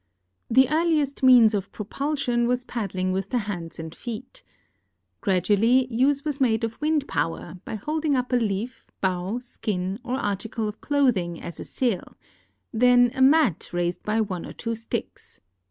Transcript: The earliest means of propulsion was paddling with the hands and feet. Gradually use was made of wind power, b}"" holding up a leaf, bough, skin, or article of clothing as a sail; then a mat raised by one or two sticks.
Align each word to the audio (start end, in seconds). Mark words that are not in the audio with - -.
The 0.49 0.67
earliest 0.67 1.21
means 1.21 1.53
of 1.53 1.71
propulsion 1.71 2.47
was 2.47 2.63
paddling 2.63 3.11
with 3.11 3.29
the 3.29 3.37
hands 3.37 3.77
and 3.77 3.93
feet. 3.93 4.41
Gradually 5.19 5.85
use 5.93 6.25
was 6.25 6.41
made 6.41 6.63
of 6.63 6.81
wind 6.81 7.07
power, 7.07 7.59
b}"" 7.65 7.75
holding 7.75 8.15
up 8.15 8.33
a 8.33 8.37
leaf, 8.37 8.87
bough, 8.99 9.37
skin, 9.37 9.99
or 10.03 10.15
article 10.15 10.67
of 10.67 10.81
clothing 10.81 11.39
as 11.39 11.59
a 11.59 11.63
sail; 11.63 12.17
then 12.73 13.11
a 13.13 13.21
mat 13.21 13.69
raised 13.73 14.01
by 14.01 14.19
one 14.21 14.43
or 14.43 14.53
two 14.53 14.73
sticks. 14.73 15.39